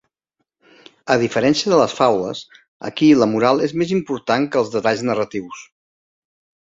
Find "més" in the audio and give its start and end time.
3.83-3.93